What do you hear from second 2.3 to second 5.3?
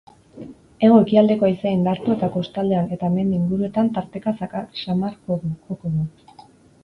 kostaldean eta mendi inguruetan tarteka zakar samar